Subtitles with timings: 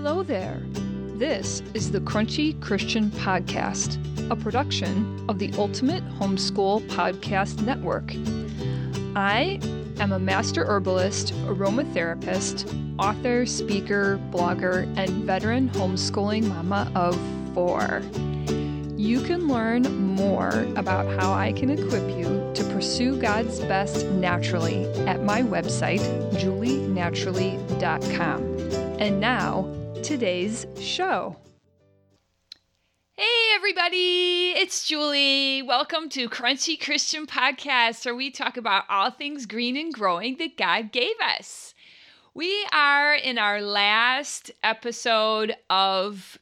[0.00, 0.62] Hello there.
[1.16, 3.98] This is the Crunchy Christian Podcast,
[4.30, 8.12] a production of the Ultimate Homeschool Podcast Network.
[9.16, 9.58] I
[9.98, 17.18] am a master herbalist, aromatherapist, author, speaker, blogger, and veteran homeschooling mama of
[17.52, 18.00] four.
[18.96, 19.82] You can learn
[20.14, 25.98] more about how I can equip you to pursue God's best naturally at my website,
[26.34, 28.44] julienaturally.com.
[29.00, 29.77] And now,
[30.08, 31.36] today's show.
[33.12, 35.60] Hey, everybody, it's Julie.
[35.60, 40.56] Welcome to Crunchy Christian Podcast, where we talk about all things green and growing that
[40.56, 41.74] God gave us.
[42.32, 46.38] We are in our last episode of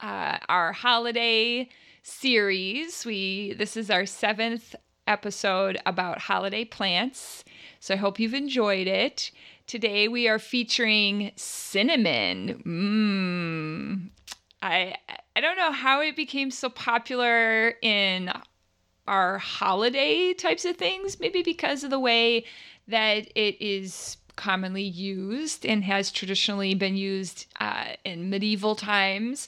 [0.00, 1.68] uh, our holiday
[2.02, 3.04] series.
[3.04, 4.74] We this is our seventh
[5.06, 7.44] episode about holiday plants.
[7.78, 9.32] So I hope you've enjoyed it.
[9.70, 14.10] Today we are featuring cinnamon.
[14.10, 14.34] Mmm.
[14.60, 14.96] I
[15.36, 18.32] I don't know how it became so popular in
[19.06, 21.20] our holiday types of things.
[21.20, 22.46] Maybe because of the way
[22.88, 29.46] that it is commonly used and has traditionally been used uh, in medieval times.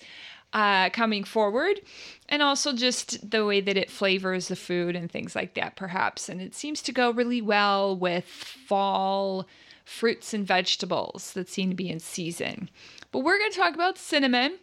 [0.53, 1.81] Uh, coming forward,
[2.29, 6.29] and also just the way that it flavors the food and things like that, perhaps.
[6.29, 9.49] And it seems to go really well with fall
[9.85, 12.71] fruits and vegetables that seem to be in season.
[13.11, 14.59] But we're going to talk about cinnamon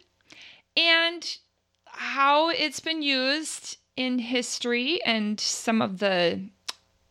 [0.76, 1.36] and
[1.86, 6.40] how it's been used in history and some of the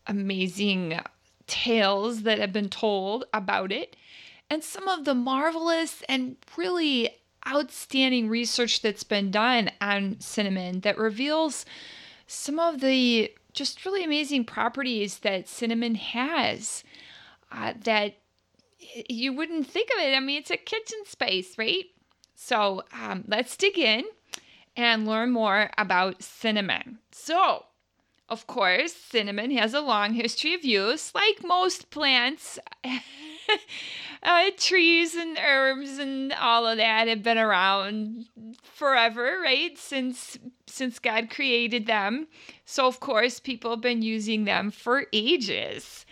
[0.06, 0.98] amazing
[1.46, 3.96] tales that have been told about it,
[4.48, 7.10] and some of the marvelous and really
[7.46, 11.64] outstanding research that's been done on cinnamon that reveals
[12.26, 16.84] some of the just really amazing properties that cinnamon has
[17.52, 18.14] uh, that
[19.08, 20.14] you wouldn't think of it.
[20.14, 21.84] I mean, it's a kitchen space, right?
[22.34, 24.04] So um, let's dig in
[24.76, 26.98] and learn more about cinnamon.
[27.12, 27.64] So,
[28.28, 32.58] of course, cinnamon has a long history of use, like most plants.
[34.22, 38.26] uh, trees and herbs and all of that have been around
[38.62, 39.76] forever, right?
[39.76, 42.28] Since since God created them.
[42.64, 46.06] So of course, people have been using them for ages.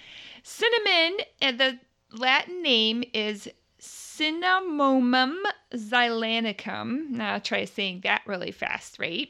[0.48, 1.78] Cinnamon, and the
[2.10, 5.36] Latin name is Cinnamomum
[5.75, 7.10] zeylanicum.
[7.10, 9.28] Now I'll try saying that really fast, right?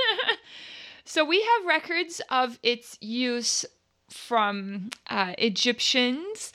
[1.04, 3.64] so we have records of its use
[4.10, 6.52] from uh, Egyptians.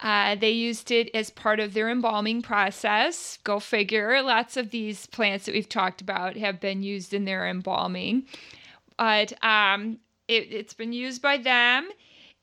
[0.00, 3.38] Uh, they used it as part of their embalming process.
[3.42, 4.20] Go figure.
[4.22, 8.24] Lots of these plants that we've talked about have been used in their embalming.
[8.98, 9.98] But um,
[10.28, 11.88] it, has been used by them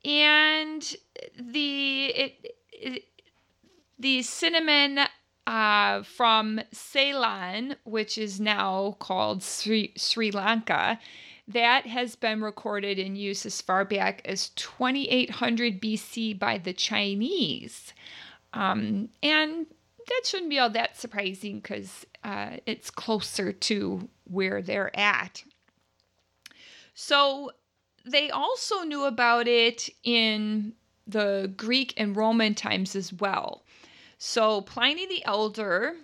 [0.04, 0.96] and
[1.38, 3.04] the it, it
[3.98, 5.00] the cinnamon
[5.46, 10.98] uh, from Ceylon, which is now called Sri, Sri Lanka,
[11.48, 17.94] that has been recorded in use as far back as 2800 BC by the Chinese.
[18.52, 19.66] Um, and
[20.06, 25.42] that shouldn't be all that surprising because uh, it's closer to where they're at.
[26.92, 27.52] So
[28.04, 30.72] they also knew about it in
[31.06, 33.64] the Greek and Roman times as well.
[34.18, 35.94] So Pliny the Elder,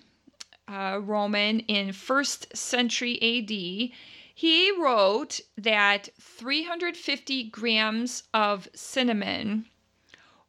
[0.69, 3.95] uh, Roman in first century AD,
[4.37, 9.67] he wrote that 350 grams of cinnamon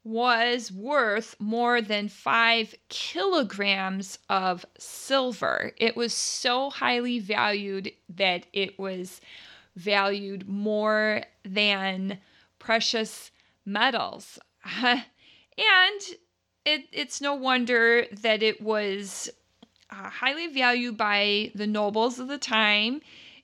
[0.03, 5.73] was worth more than five kilograms of silver.
[5.77, 9.19] It was so highly valued that it was
[9.75, 12.19] valued more than
[12.59, 13.31] precious
[13.65, 14.39] metals.
[14.83, 15.03] and
[16.65, 19.29] it, it's no wonder that it was
[19.91, 23.01] uh, highly valued by the nobles of the time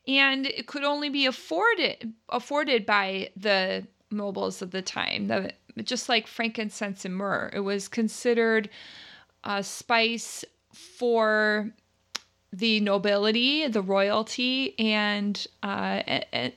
[0.08, 5.54] and it could only be afforded afforded by the nobles of the time the,
[5.84, 8.70] just like frankincense and myrrh it was considered
[9.44, 10.44] a spice
[10.74, 11.72] for
[12.54, 16.54] the nobility, the royalty, and uh, and,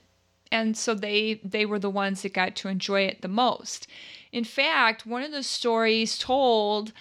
[0.51, 3.87] and so they they were the ones that got to enjoy it the most.
[4.33, 6.93] In fact, one of the stories told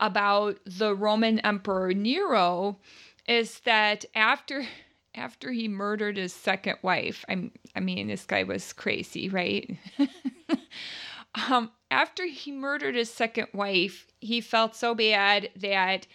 [0.00, 2.78] about the Roman Emperor Nero
[3.26, 4.66] is that after
[5.14, 9.76] after he murdered his second wife, I'm I mean this guy was crazy, right?
[11.48, 16.06] um, after he murdered his second wife, he felt so bad that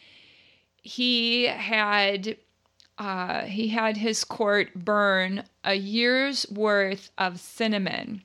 [0.87, 2.37] he had
[2.97, 8.23] uh, he had his court burn a year's worth of cinnamon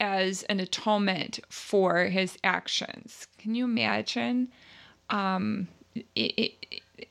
[0.00, 3.28] as an atonement for his actions.
[3.38, 4.48] Can you imagine?
[5.08, 5.68] Um,
[6.16, 6.56] it,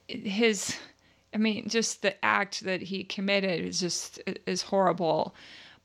[0.07, 0.77] it, his
[1.33, 5.33] I mean, just the act that he committed is just is horrible.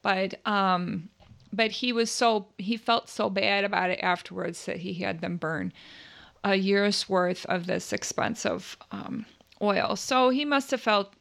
[0.03, 1.09] But um,
[1.53, 5.37] but he was so he felt so bad about it afterwards that he had them
[5.37, 5.73] burn
[6.45, 9.27] a year's worth of this expensive um,
[9.61, 9.97] oil.
[9.97, 11.15] So he must have felt,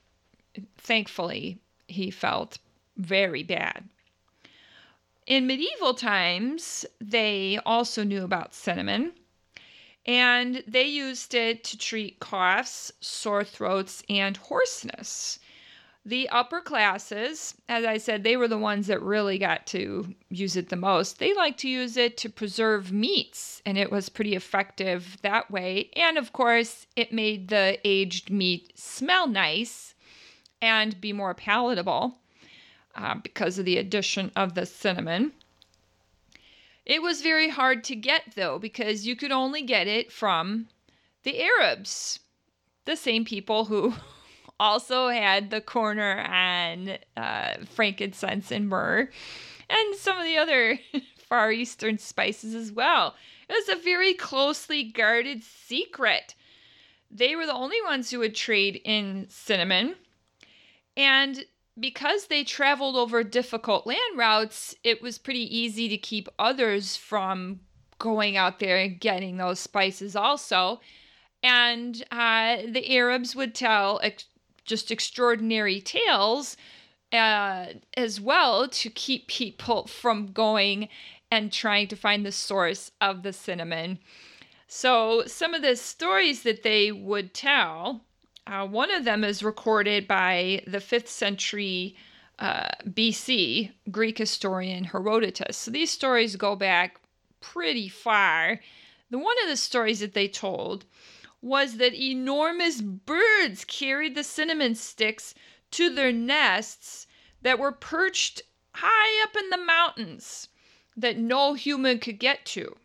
[0.78, 2.60] thankfully, he felt
[2.98, 3.88] very bad.
[5.26, 9.14] In medieval times, they also knew about cinnamon
[10.06, 15.40] and they used it to treat coughs, sore throats, and hoarseness.
[16.06, 20.58] The upper classes, as I said, they were the ones that really got to use
[20.58, 21.18] it the most.
[21.18, 25.90] They liked to use it to preserve meats, and it was pretty effective that way.
[25.96, 29.96] And of course, it made the aged meat smell nice
[30.62, 32.18] and be more palatable
[32.96, 35.32] uh, because of the addition of the cinnamon.
[36.86, 40.68] It was very hard to get, though, because you could only get it from
[41.24, 42.20] the Arabs,
[42.84, 43.94] the same people who
[44.64, 49.10] also had the corner on uh, frankincense and myrrh,
[49.70, 50.80] and some of the other
[51.18, 53.16] Far Eastern spices as well.
[53.50, 56.36] It was a very closely guarded secret.
[57.12, 59.96] They were the only ones who would trade in cinnamon.
[60.96, 61.44] And
[61.78, 67.60] because they traveled over difficult land routes, it was pretty easy to keep others from
[68.00, 70.80] going out there and getting those spices also.
[71.42, 74.00] And uh, the Arabs would tell
[74.66, 76.58] just extraordinary tales
[77.12, 80.90] uh, as well to keep people from going
[81.32, 84.00] and trying to find the source of the cinnamon.
[84.68, 88.02] So, some of the stories that they would tell
[88.46, 91.96] uh, one of them is recorded by the 5th century
[92.40, 95.58] uh, BC Greek historian Herodotus.
[95.58, 97.00] So these stories go back
[97.40, 98.60] pretty far.
[99.12, 100.86] The one of the stories that they told
[101.44, 105.36] was that enormous birds carried the cinnamon sticks
[105.72, 107.06] to their nests
[107.42, 108.42] that were perched
[108.76, 110.48] high up in the mountains
[110.96, 112.78] that no human could get to.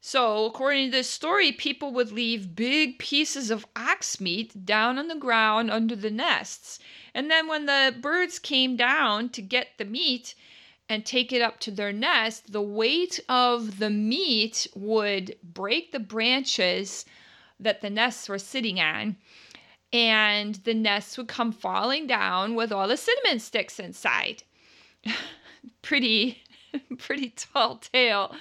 [0.00, 5.08] So, according to this story, people would leave big pieces of ox meat down on
[5.08, 6.78] the ground under the nests.
[7.14, 10.34] And then, when the birds came down to get the meat
[10.88, 16.00] and take it up to their nest, the weight of the meat would break the
[16.00, 17.04] branches
[17.62, 19.16] that the nests were sitting on.
[19.92, 24.42] And the nests would come falling down with all the cinnamon sticks inside.
[25.82, 26.42] pretty,
[26.98, 28.34] pretty tall tale.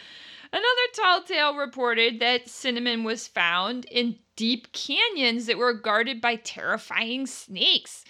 [0.53, 0.65] Another
[0.95, 7.25] tall tale reported that cinnamon was found in deep canyons that were guarded by terrifying
[7.25, 8.03] snakes.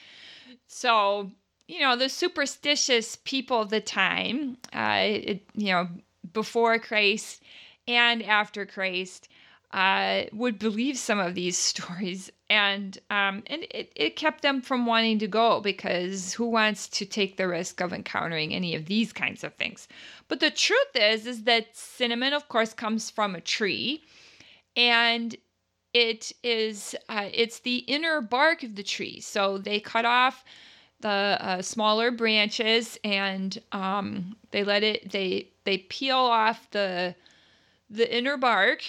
[0.68, 1.31] So,
[1.68, 5.88] you know, the superstitious people of the time, uh, it, you know,
[6.34, 7.44] before Christ
[7.88, 9.28] and after Christ,
[9.73, 14.85] uh, would believe some of these stories, and um, and it, it kept them from
[14.85, 19.13] wanting to go because who wants to take the risk of encountering any of these
[19.13, 19.88] kinds of things?
[20.27, 24.03] But the truth is, is that cinnamon, of course, comes from a tree,
[24.75, 25.35] and
[25.94, 29.19] it is uh, it's the inner bark of the tree.
[29.19, 30.44] So they cut off
[31.01, 37.15] the uh, smaller branches and um, they let it they they peel off the
[37.89, 38.83] the inner bark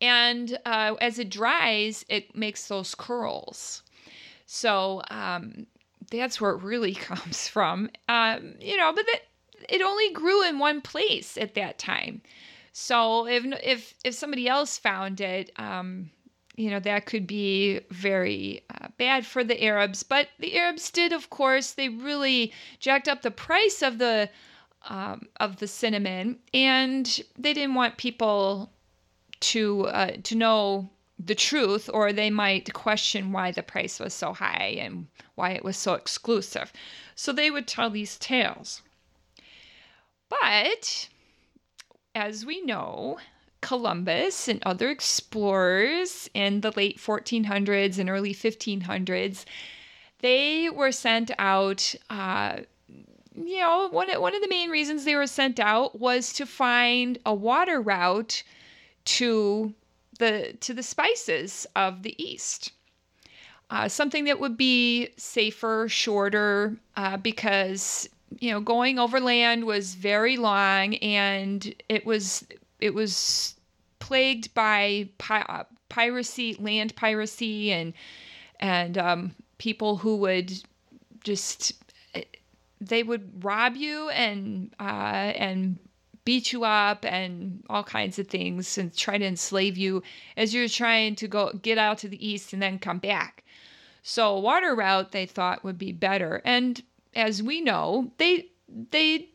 [0.00, 3.82] and uh, as it dries it makes those curls
[4.46, 5.66] so um,
[6.10, 9.22] that's where it really comes from um, you know but that
[9.68, 12.22] it only grew in one place at that time.
[12.72, 16.10] So if if if somebody else found it, um,
[16.56, 20.02] you know that could be very uh, bad for the Arabs.
[20.02, 24.30] But the Arabs did, of course, they really jacked up the price of the
[24.88, 28.72] um, of the cinnamon, and they didn't want people
[29.40, 34.32] to uh, to know the truth, or they might question why the price was so
[34.32, 36.72] high and why it was so exclusive.
[37.14, 38.82] So they would tell these tales.
[40.28, 41.08] But
[42.14, 43.18] as we know,
[43.60, 49.44] Columbus and other explorers in the late 1400s and early 1500s,
[50.20, 51.94] they were sent out.
[52.08, 52.60] Uh,
[53.34, 57.18] you know, one one of the main reasons they were sent out was to find
[57.24, 58.42] a water route
[59.08, 59.74] to
[60.18, 62.72] the to the spices of the East.
[63.70, 70.36] Uh, something that would be safer, shorter, uh, because you know, going overland was very
[70.36, 72.46] long and it was
[72.80, 73.54] it was
[73.98, 77.94] plagued by pi- piracy, land piracy, and
[78.60, 80.52] and um, people who would
[81.24, 81.72] just
[82.80, 85.78] they would rob you and uh, and
[86.28, 90.02] beat you up and all kinds of things and try to enslave you
[90.36, 93.44] as you're trying to go get out to the east and then come back.
[94.02, 96.42] So water route they thought would be better.
[96.44, 96.82] And
[97.14, 98.50] as we know, they
[98.90, 99.30] they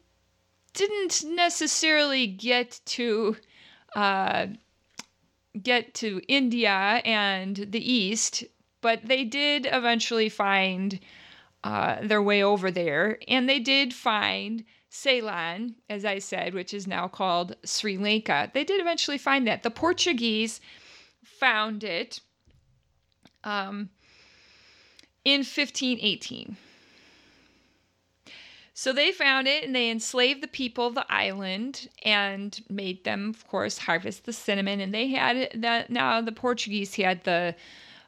[0.73, 3.37] didn't necessarily get to
[3.95, 4.45] uh,
[5.59, 8.43] get to India and the East,
[8.81, 10.99] but they did eventually find
[11.63, 14.63] uh, their way over there, and they did find
[14.95, 18.51] Ceylon, as I said, which is now called Sri Lanka.
[18.53, 19.63] They did eventually find that.
[19.63, 20.61] The Portuguese
[21.23, 22.19] found it
[23.43, 23.89] um,
[25.25, 26.55] in 1518.
[28.75, 33.31] So they found it and they enslaved the people of the island and made them,
[33.31, 34.79] of course, harvest the cinnamon.
[34.79, 37.55] And they had that now the Portuguese had the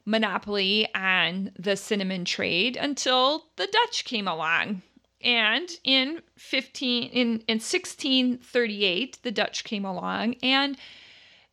[0.05, 4.83] monopoly on the cinnamon trade until the Dutch came along.
[5.22, 10.77] And in 15 in, in 1638, the Dutch came along and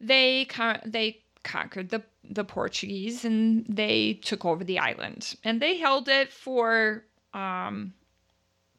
[0.00, 0.46] they
[0.84, 5.36] they conquered the the Portuguese and they took over the island.
[5.44, 7.04] And they held it for
[7.34, 7.94] um,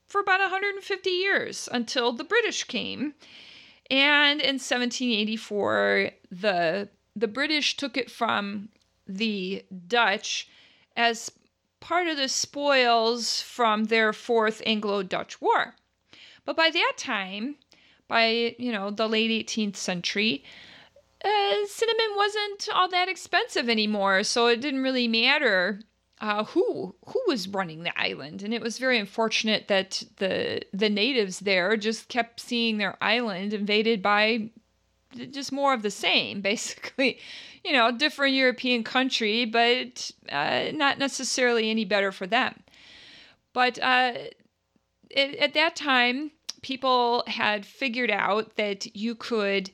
[0.07, 3.15] for about 150 years until the British came.
[3.89, 8.69] And in 1784, the the British took it from
[9.07, 10.47] the Dutch
[10.95, 11.31] as
[11.83, 15.75] part of the spoils from their fourth Anglo-Dutch War.
[16.45, 17.57] But by that time,
[18.07, 20.43] by you know the late 18th century,
[21.23, 25.81] uh, cinnamon wasn't all that expensive anymore, so it didn't really matter
[26.21, 30.89] uh, who who was running the island, and it was very unfortunate that the the
[30.89, 34.49] natives there just kept seeing their island invaded by
[35.31, 37.19] just more of the same, basically.
[37.63, 42.61] You know, different European country, but uh, not necessarily any better for them.
[43.53, 44.13] But uh,
[45.09, 49.69] it, at that time, people had figured out that you could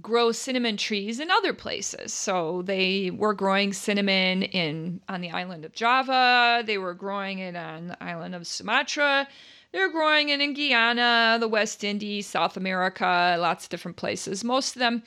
[0.00, 2.12] grow cinnamon trees in other places.
[2.12, 7.56] So they were growing cinnamon in on the island of Java, they were growing it
[7.56, 9.28] on the island of Sumatra,
[9.72, 14.42] they were growing it in Guyana, the West Indies, South America, lots of different places.
[14.42, 15.02] Most of them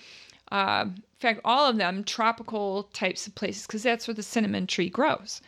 [0.53, 4.67] uh, in fact, all of them tropical types of places because that's where the cinnamon
[4.67, 5.41] tree grows.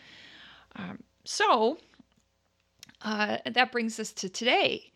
[0.75, 1.77] Um, so
[3.03, 4.91] uh, that brings us to today.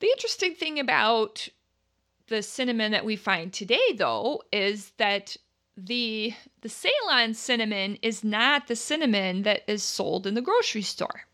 [0.00, 1.48] The interesting thing about
[2.28, 5.36] the cinnamon that we find today, though, is that
[5.76, 11.27] the the Ceylon cinnamon is not the cinnamon that is sold in the grocery store.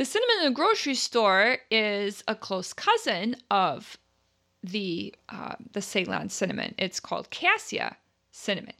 [0.00, 3.98] The cinnamon in the grocery store is a close cousin of
[4.62, 6.74] the uh, the Ceylon cinnamon.
[6.78, 7.98] It's called cassia
[8.30, 8.72] cinnamon.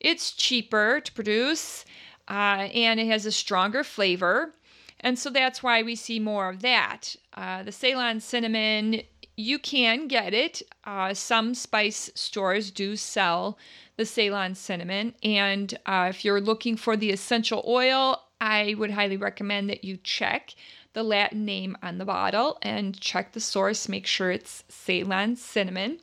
[0.00, 1.84] It's cheaper to produce,
[2.28, 4.52] uh, and it has a stronger flavor,
[4.98, 7.14] and so that's why we see more of that.
[7.34, 9.02] Uh, the Ceylon cinnamon
[9.36, 10.60] you can get it.
[10.82, 13.58] Uh, some spice stores do sell
[13.96, 15.14] the Ceylon cinnamon.
[15.22, 19.96] And uh, if you're looking for the essential oil, I would highly recommend that you
[19.96, 20.54] check
[20.92, 23.88] the Latin name on the bottle and check the source.
[23.88, 25.98] Make sure it's Ceylon cinnamon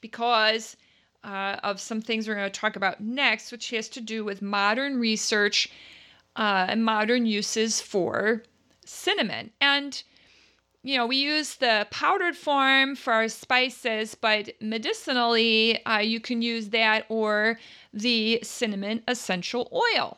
[0.00, 0.78] because
[1.22, 4.40] uh, of some things we're going to talk about next, which has to do with
[4.40, 5.70] modern research
[6.34, 8.42] uh, and modern uses for
[8.86, 9.50] cinnamon.
[9.60, 10.02] And
[10.82, 16.40] you know, we use the powdered form for our spices, but medicinally, uh, you can
[16.40, 17.58] use that or
[17.92, 20.16] the cinnamon essential oil.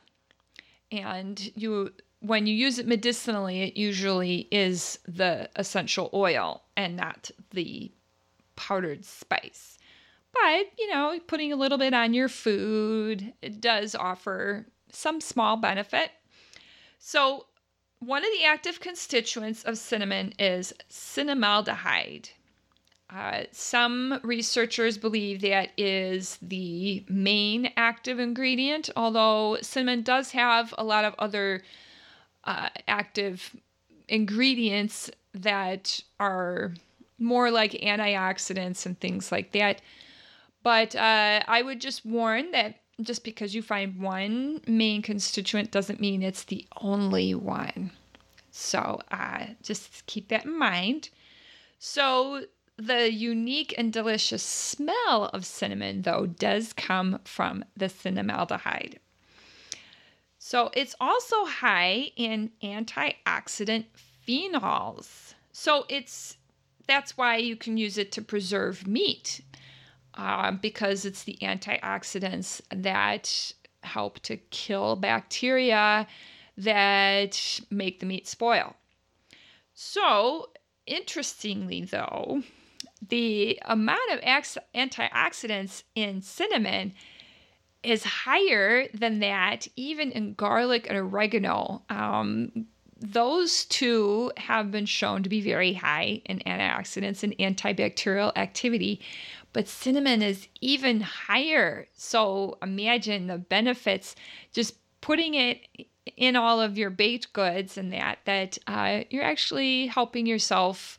[0.90, 7.30] And you, when you use it medicinally, it usually is the essential oil and not
[7.50, 7.92] the
[8.57, 9.78] powdered spice.
[10.33, 15.57] But, you know, putting a little bit on your food, it does offer some small
[15.57, 16.11] benefit.
[16.99, 17.47] So,
[18.00, 22.30] one of the active constituents of cinnamon is cinnamaldehyde.
[23.10, 30.84] Uh, some researchers believe that is the main active ingredient, although cinnamon does have a
[30.84, 31.62] lot of other
[32.44, 33.56] uh, active
[34.08, 36.74] ingredients that are
[37.18, 39.80] more like antioxidants and things like that.
[40.62, 46.00] But uh, I would just warn that just because you find one main constituent doesn't
[46.00, 47.90] mean it's the only one.
[48.50, 51.10] So uh, just keep that in mind.
[51.78, 52.44] So
[52.78, 58.99] the unique and delicious smell of cinnamon, though, does come from the cinnamaldehyde.
[60.38, 63.87] So it's also high in antioxidant
[64.26, 65.35] phenols.
[65.52, 66.37] So it's
[66.87, 69.42] that's why you can use it to preserve meat
[70.14, 76.06] uh, because it's the antioxidants that help to kill bacteria
[76.56, 78.75] that make the meat spoil.
[79.75, 80.49] So,
[80.87, 82.42] interestingly, though,
[83.06, 86.92] the amount of antioxidants in cinnamon
[87.82, 91.82] is higher than that, even in garlic and oregano.
[91.88, 92.66] Um,
[93.00, 99.00] those two have been shown to be very high in antioxidants and antibacterial activity,
[99.52, 101.86] but cinnamon is even higher.
[101.96, 104.16] So imagine the benefits
[104.52, 105.60] just putting it
[106.16, 110.98] in all of your baked goods and that that uh, you're actually helping yourself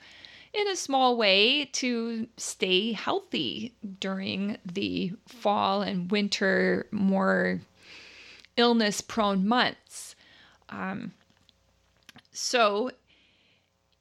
[0.53, 7.61] in a small way to stay healthy during the fall and winter more
[8.57, 10.15] illness prone months.
[10.69, 11.13] Um,
[12.31, 12.91] so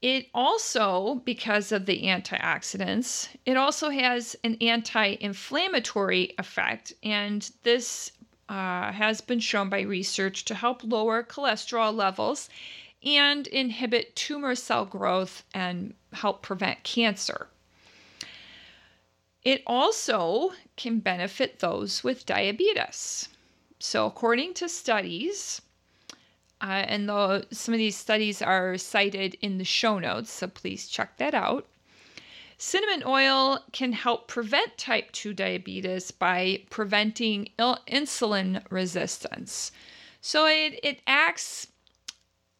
[0.00, 8.12] it also because of the antioxidants it also has an anti-inflammatory effect and this
[8.48, 12.48] uh, has been shown by research to help lower cholesterol levels
[13.02, 17.48] and inhibit tumor cell growth and help prevent cancer.
[19.44, 23.28] It also can benefit those with diabetes.
[23.78, 25.62] So, according to studies,
[26.60, 30.88] uh, and though some of these studies are cited in the show notes, so please
[30.88, 31.66] check that out.
[32.60, 39.70] Cinnamon oil can help prevent type 2 diabetes by preventing il- insulin resistance.
[40.20, 41.68] So it, it acts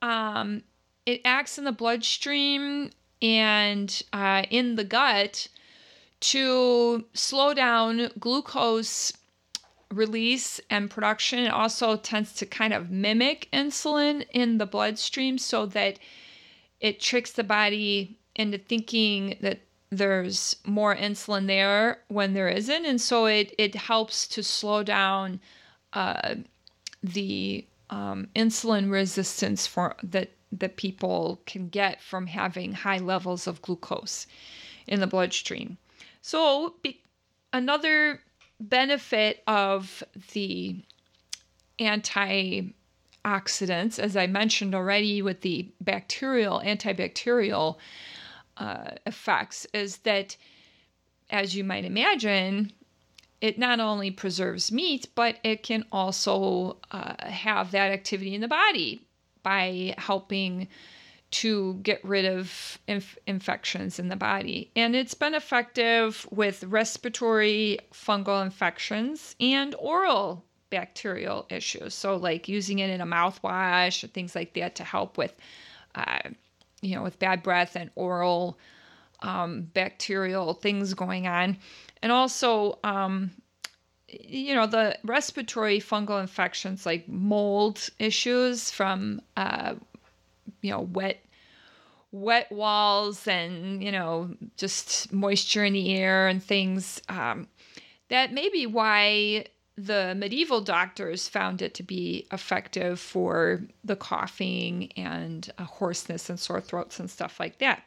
[0.02, 0.62] um,
[1.06, 2.90] it acts in the bloodstream
[3.22, 5.48] and uh, in the gut
[6.20, 9.12] to slow down glucose
[9.92, 11.40] release and production.
[11.40, 15.98] It also tends to kind of mimic insulin in the bloodstream so that
[16.80, 22.84] it tricks the body into thinking that there's more insulin there when there isn't.
[22.84, 25.40] And so it, it helps to slow down
[25.94, 26.36] uh,
[27.02, 33.60] the um, insulin resistance for that that people can get from having high levels of
[33.60, 34.26] glucose
[34.86, 35.76] in the bloodstream.
[36.22, 37.02] So be,
[37.52, 38.22] another
[38.58, 40.02] benefit of
[40.32, 40.76] the
[41.78, 42.72] antioxidants,
[43.98, 47.76] as I mentioned already, with the bacterial antibacterial
[48.56, 50.36] uh, effects, is that,
[51.30, 52.72] as you might imagine,
[53.40, 58.48] it not only preserves meat, but it can also uh, have that activity in the
[58.48, 59.00] body
[59.42, 60.68] by helping
[61.30, 64.70] to get rid of inf- infections in the body.
[64.74, 71.94] And it's been effective with respiratory fungal infections and oral bacterial issues.
[71.94, 75.34] So, like using it in a mouthwash or things like that to help with,
[75.94, 76.30] uh,
[76.80, 78.58] you know, with bad breath and oral
[79.20, 81.56] um, bacterial things going on.
[82.02, 83.32] And also um,
[84.08, 89.74] you know the respiratory fungal infections like mold issues from uh,
[90.62, 91.22] you know wet
[92.10, 97.46] wet walls and you know just moisture in the air and things um,
[98.08, 99.44] that may be why
[99.76, 106.40] the medieval doctors found it to be effective for the coughing and uh, hoarseness and
[106.40, 107.82] sore throats and stuff like that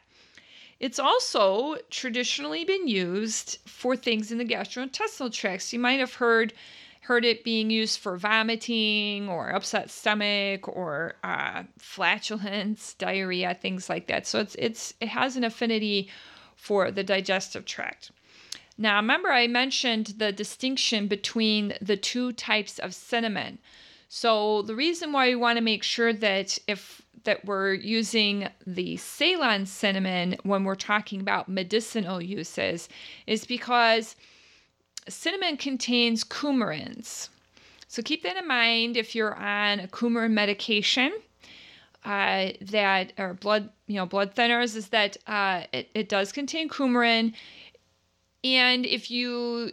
[0.82, 5.72] it's also traditionally been used for things in the gastrointestinal tract.
[5.72, 6.52] you might have heard
[7.02, 14.06] heard it being used for vomiting or upset stomach or uh, flatulence, diarrhea, things like
[14.08, 14.26] that.
[14.26, 16.10] So it's it's it has an affinity
[16.56, 18.10] for the digestive tract.
[18.76, 23.58] Now, remember I mentioned the distinction between the two types of cinnamon.
[24.08, 28.96] So the reason why we want to make sure that if that we're using the
[28.96, 32.88] Ceylon cinnamon when we're talking about medicinal uses
[33.26, 34.16] is because
[35.08, 37.28] cinnamon contains coumarins.
[37.88, 41.12] So keep that in mind if you're on a coumarin medication.
[42.04, 46.68] Uh, that or blood, you know, blood thinners is that uh, it, it does contain
[46.68, 47.32] coumarin,
[48.42, 49.70] and if you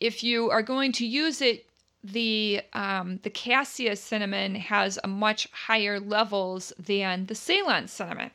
[0.00, 1.67] if you are going to use it
[2.04, 8.30] the um, the cassia cinnamon has a much higher levels than the Ceylon cinnamon.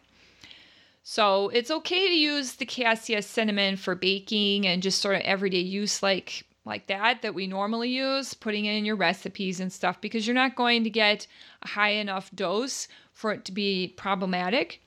[1.03, 5.59] So it's okay to use the cassia cinnamon for baking and just sort of everyday
[5.59, 9.99] use like like that that we normally use, putting it in your recipes and stuff
[9.99, 11.27] because you're not going to get
[11.61, 14.81] a high enough dose for it to be problematic.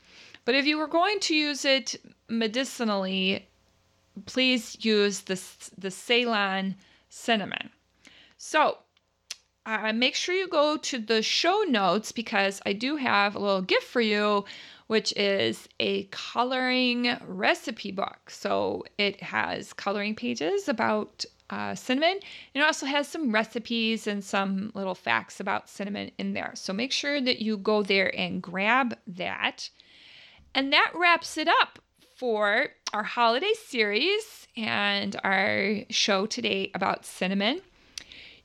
[0.47, 1.97] But if you were going to use it
[2.29, 3.47] medicinally,
[4.25, 5.41] please use the
[5.77, 6.77] the Ceylon
[7.11, 7.71] cinnamon.
[8.37, 8.79] So
[9.66, 13.62] uh, make sure you go to the show notes because I do have a little
[13.62, 14.44] gift for you,
[14.87, 18.31] which is a coloring recipe book.
[18.31, 22.18] So it has coloring pages about uh, cinnamon.
[22.55, 26.53] And it also has some recipes and some little facts about cinnamon in there.
[26.55, 29.68] So make sure that you go there and grab that.
[30.55, 31.79] And that wraps it up
[32.16, 37.61] for our holiday series and our show today about cinnamon.